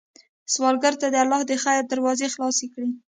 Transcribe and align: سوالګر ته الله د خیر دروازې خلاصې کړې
سوالګر 0.53 0.93
ته 1.01 1.07
الله 1.23 1.41
د 1.45 1.51
خیر 1.63 1.83
دروازې 1.91 2.27
خلاصې 2.33 2.67
کړې 2.73 2.89